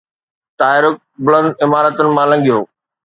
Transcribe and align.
طائرڪ 0.59 0.95
بلند 1.25 1.49
عمارتن 1.65 2.07
مان 2.15 2.25
لنگھيو 2.31 2.59